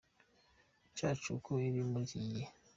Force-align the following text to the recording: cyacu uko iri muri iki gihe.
cyacu 0.97 1.27
uko 1.35 1.51
iri 1.67 1.81
muri 1.89 2.03
iki 2.07 2.19
gihe. 2.29 2.49